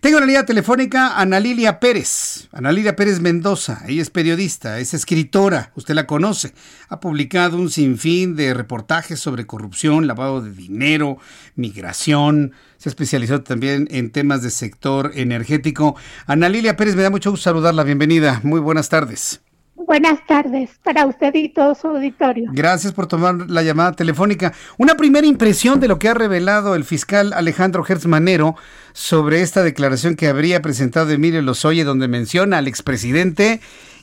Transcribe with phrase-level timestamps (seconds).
[0.00, 2.48] Tengo en la línea telefónica a Ana Lilia Pérez.
[2.52, 3.82] Ana Lilia Pérez Mendoza.
[3.86, 5.72] Ella es periodista, es escritora.
[5.74, 6.54] Usted la conoce.
[6.88, 11.18] Ha publicado un sinfín de reportajes sobre corrupción, lavado de dinero,
[11.54, 12.52] migración.
[12.78, 15.96] Se ha especializado también en temas de sector energético.
[16.24, 17.84] Ana Lilia Pérez, me da mucho gusto saludarla.
[17.84, 18.40] Bienvenida.
[18.42, 19.42] Muy buenas tardes.
[19.90, 22.48] Buenas tardes para usted y todo su auditorio.
[22.52, 24.52] Gracias por tomar la llamada telefónica.
[24.78, 28.54] Una primera impresión de lo que ha revelado el fiscal Alejandro Hertz Manero
[28.92, 33.58] sobre esta declaración que habría presentado Emilio Lozoya, donde menciona al expresidente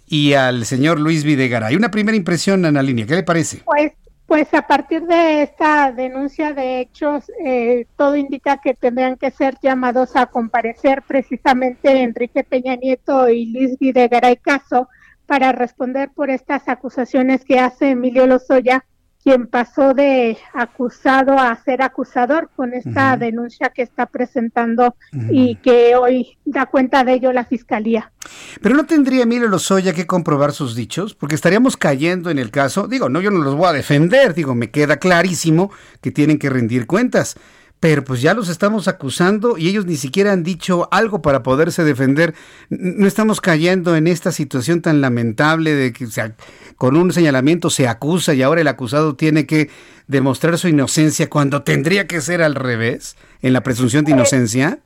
[0.05, 1.77] y al señor Luis Videgaray.
[1.77, 3.61] Una primera impresión, Ana Línea, ¿qué le parece?
[3.63, 3.93] Pues,
[4.25, 9.55] pues a partir de esta denuncia de hechos, eh, todo indica que tendrán que ser
[9.63, 14.89] llamados a comparecer precisamente Enrique Peña Nieto y Luis Videgaray Caso
[15.27, 18.85] para responder por estas acusaciones que hace Emilio Lozoya,
[19.21, 24.95] quien pasó de acusado a ser acusador con esta denuncia que está presentando
[25.29, 28.13] y que hoy da cuenta de ello la fiscalía.
[28.61, 32.87] Pero no tendría Emilio Lozoya que comprobar sus dichos, porque estaríamos cayendo en el caso,
[32.87, 36.49] digo, no, yo no los voy a defender, digo, me queda clarísimo que tienen que
[36.49, 37.37] rendir cuentas
[37.79, 41.83] pero pues ya los estamos acusando y ellos ni siquiera han dicho algo para poderse
[41.83, 42.33] defender.
[42.69, 46.07] No estamos cayendo en esta situación tan lamentable de que
[46.75, 49.69] con un señalamiento se acusa y ahora el acusado tiene que
[50.07, 54.79] demostrar su inocencia cuando tendría que ser al revés, en la presunción de inocencia.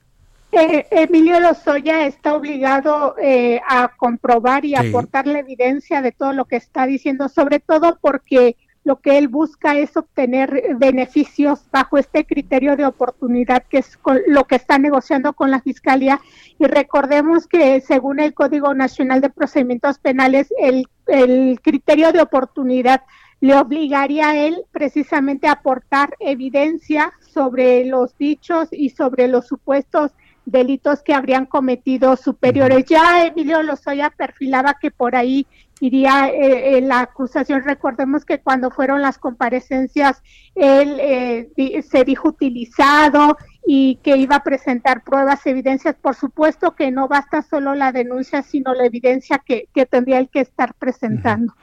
[0.52, 6.44] Eh, Emilio Lozoya está obligado eh, a comprobar y aportar la evidencia de todo lo
[6.44, 12.25] que está diciendo, sobre todo porque lo que él busca es obtener beneficios bajo este
[12.25, 16.19] criterio de oportunidad, que es lo que está negociando con la Fiscalía.
[16.58, 23.03] Y recordemos que según el Código Nacional de Procedimientos Penales, el, el criterio de oportunidad
[23.39, 30.11] le obligaría a él precisamente a aportar evidencia sobre los dichos y sobre los supuestos
[30.45, 32.86] delitos que habrían cometido superiores.
[32.86, 35.48] Ya Emilio Lozoya perfilaba que por ahí
[35.81, 37.64] iría eh, eh, la acusación.
[37.64, 40.21] Recordemos que cuando fueron las comparecencias,
[40.53, 45.95] él eh, se dijo utilizado y que iba a presentar pruebas, evidencias.
[45.99, 50.42] Por supuesto que no basta solo la denuncia, sino la evidencia que, tendría él que
[50.42, 51.55] estar presentando.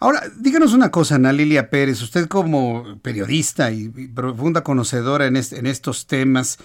[0.00, 5.66] Ahora, díganos una cosa, Ana Lilia Pérez, usted como periodista y, profunda conocedora en, en
[5.66, 6.58] estos temas,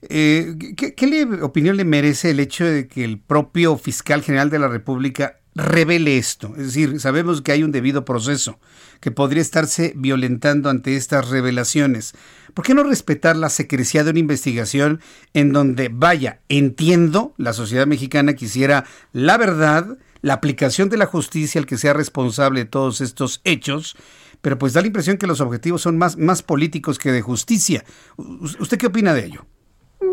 [0.00, 4.68] ¿qué, ¿qué, opinión le merece el hecho de que el propio fiscal general de la
[4.68, 6.52] República revele esto.
[6.56, 8.60] Es decir, sabemos que hay un debido proceso
[9.00, 12.12] que podría estarse violentando ante estas revelaciones.
[12.54, 15.00] ¿Por qué no respetar la secrecía de una investigación
[15.32, 21.58] en donde, vaya, entiendo, la sociedad mexicana quisiera la verdad, la aplicación de la justicia
[21.58, 23.96] al que sea responsable de todos estos hechos,
[24.42, 27.84] pero pues da la impresión que los objetivos son más, más políticos que de justicia.
[28.16, 29.46] ¿Usted qué opina de ello?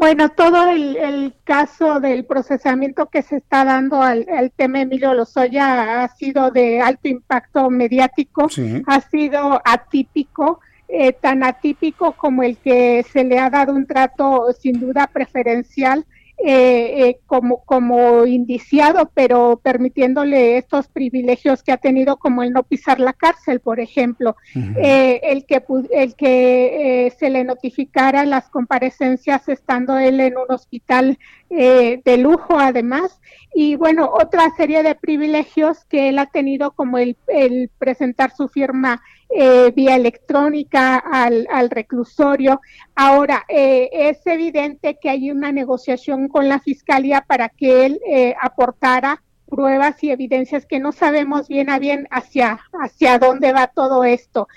[0.04, 6.10] Bueno, todo el, caso del procesamiento que se está dando al, tema Emilio Lozoya ha
[6.10, 8.50] sido de alto impacto mediático,
[8.86, 10.60] ha sido atípico,
[10.90, 16.06] eh, tan atípico como el que se le ha dado un trato sin duda preferencial
[16.40, 22.64] eh, eh, como, como indiciado, pero permitiéndole estos privilegios que ha tenido, como el no
[22.64, 28.50] pisar la cárcel, por ejemplo, eh, el que, el que eh, se le notificara las
[28.50, 31.18] comparecencias estando él en un hospital
[31.50, 33.22] de lujo, además,
[33.54, 38.48] y bueno, otra serie de privilegios que él ha tenido, como el, el presentar su
[38.48, 39.04] firma
[39.36, 42.62] eh, vía electrónica al, al reclusorio.
[42.94, 48.36] Ahora, eh, es evidente que hay una negociación con la Fiscalía para que él eh,
[48.40, 54.04] aportara pruebas y evidencias que no sabemos bien a bien hacia, hacia dónde va todo
[54.04, 54.48] esto.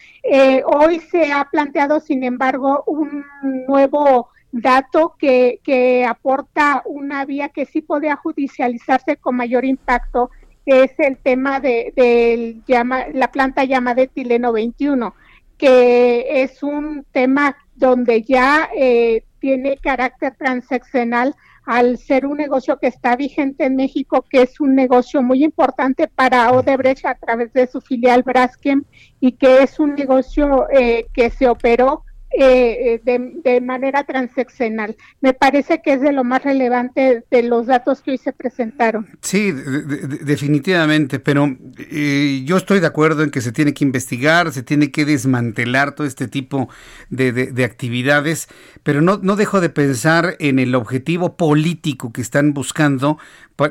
[0.65, 3.25] hoy se ha planteado, sin embargo, un
[3.67, 10.31] nuevo dato que, que aporta una vía que sí podría judicializarse con mayor impacto
[10.67, 15.15] que es el tema de, llama, la planta llamada etileno 21,
[15.57, 21.37] que es un tema donde ya eh, tiene carácter transaccional
[21.67, 26.09] al ser un negocio que está vigente en México, que es un negocio muy importante
[26.09, 28.85] para Odebrecht a través de su filial Braskem
[29.21, 32.05] y que es un negocio eh, que se operó
[32.39, 34.97] eh, de, de, manera transeccional.
[35.21, 39.09] Me parece que es de lo más relevante de los datos que hoy se presentaron.
[39.23, 41.57] Sí, definitivamente, pero
[41.91, 45.95] eh, yo estoy de acuerdo en que se tiene que investigar, se tiene que desmantelar
[45.95, 46.69] todo este tipo
[47.09, 48.49] de, de actividades,
[48.83, 53.19] pero no, no dejo de pensar en el objetivo político que están buscando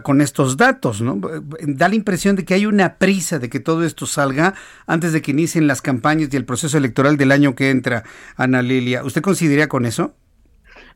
[0.04, 1.20] con estos datos, ¿no?
[1.62, 4.56] Da la impresión de que hay una prisa de que todo esto salga
[4.88, 8.04] antes de que inicien las campañas y el proceso electoral del año que entra,
[8.36, 9.04] Ana Lilia.
[9.04, 10.16] ¿Usted considera con eso?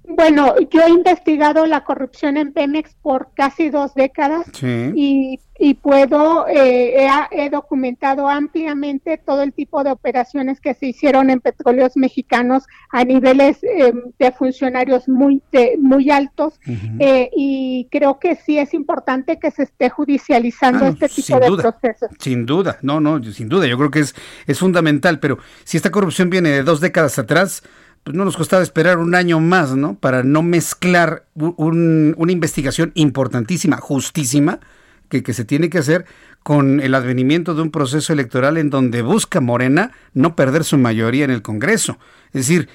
[0.09, 5.39] Bueno, yo he investigado la corrupción en Pemex por casi dos décadas y,
[5.81, 11.95] puedo, eh, he, documentado ampliamente todo el tipo de operaciones que se hicieron en petróleos
[11.95, 15.43] mexicanos a niveles em, de funcionarios muy,
[15.79, 16.59] muy altos
[16.99, 21.61] eh, y creo que sí es importante que se esté judicializando ah, este tipo de
[21.61, 22.09] procesos.
[22.19, 24.15] Sin duda, no, no, sin duda, yo creo que es,
[24.47, 27.63] es fundamental, pero si esta corrupción viene de dos décadas atrás,
[28.09, 29.93] pues no nos costaba esperar un año más, ¿no?
[29.93, 34.61] Para no mezclar una investigación importantísima, justísima,
[35.09, 36.05] que, que, se tiene que hacer
[36.41, 41.23] con el advenimiento de un proceso electoral en donde busca Morena no perder su mayoría
[41.23, 41.99] en el Congreso.
[42.33, 42.67] Es decir,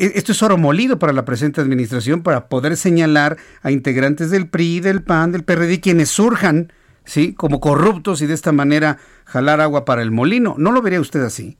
[0.00, 4.48] e, esto es oro molido para la presente administración para poder señalar a integrantes del
[4.48, 6.72] PRI, del PAN, del PRD, quienes surjan,
[7.04, 7.34] ¿sí?
[7.34, 10.56] Como corruptos y de esta manera jalar agua para el molino.
[10.58, 11.56] ¿No lo vería usted así?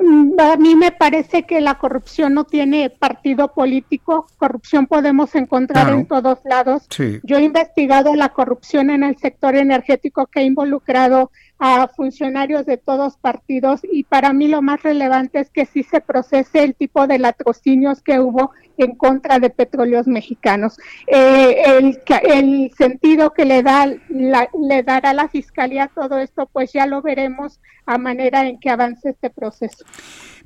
[0.00, 5.92] Mm, a mí me parece que la corrupción no tiene partido político, corrupción podemos encontrar
[5.92, 6.88] en todos lados.
[7.22, 11.30] Yo he investigado la corrupción en el sector energético que ha involucrado
[11.60, 16.00] a funcionarios de todos partidos y para mí lo más relevante es que sí se
[16.00, 20.78] procese el tipo de latrocinios que hubo en contra de petróleos mexicanos.
[21.06, 26.86] Eh, el, el, sentido que le da le dará la fiscalía todo esto, pues ya
[26.86, 29.84] lo veremos a manera en que avance este proceso.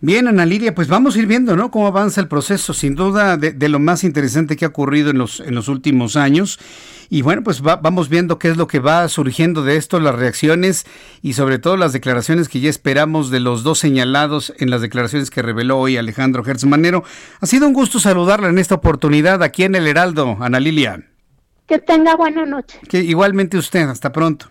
[0.05, 1.71] Bien, Ana Lidia, pues vamos a ir viendo, ¿no?
[1.71, 5.41] Cómo avanza el proceso, sin duda de, lo más interesante que ha ocurrido en los,
[5.41, 6.59] en los últimos años.
[7.09, 10.85] Y bueno, pues vamos viendo qué es lo que va surgiendo de esto, las reacciones
[11.23, 15.31] y sobre todo las declaraciones que ya esperamos de los dos señalados en las declaraciones
[15.31, 17.03] que reveló hoy Alejandro Manero.
[17.41, 21.03] Ha sido un gusto saludarla en esta oportunidad aquí en El Heraldo, Ana Lilia.
[21.67, 22.79] Que tenga buena noche.
[22.91, 24.51] Que igualmente usted, hasta pronto.